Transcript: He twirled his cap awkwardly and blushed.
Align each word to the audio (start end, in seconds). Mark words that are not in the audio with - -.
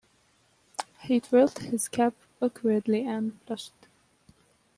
He 1.01 1.19
twirled 1.19 1.59
his 1.59 1.87
cap 1.87 2.15
awkwardly 2.41 3.05
and 3.05 3.37
blushed. 3.45 3.85